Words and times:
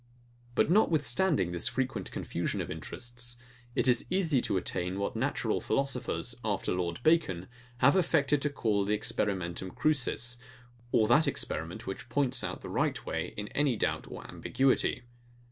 But 0.55 0.71
notwithstanding 0.71 1.51
this 1.51 1.67
frequent 1.67 2.09
confusion 2.11 2.59
of 2.59 2.71
interests, 2.71 3.37
it 3.75 3.87
is 3.87 4.07
easy 4.09 4.41
to 4.41 4.57
attain 4.57 4.97
what 4.97 5.15
natural 5.15 5.61
philosophers, 5.61 6.33
after 6.43 6.71
Lord 6.73 6.99
Bacon, 7.03 7.47
have 7.85 7.95
affected 7.95 8.41
to 8.41 8.49
call 8.49 8.83
the 8.83 8.95
experimentum 8.95 9.69
crucis, 9.69 10.39
or 10.91 11.07
that 11.07 11.27
experiment 11.27 11.85
which 11.85 12.09
points 12.09 12.43
out 12.43 12.61
the 12.61 12.67
right 12.69 13.05
way 13.05 13.35
in 13.37 13.47
any 13.49 13.75
doubt 13.75 14.07
or 14.09 14.27
ambiguity. 14.27 15.03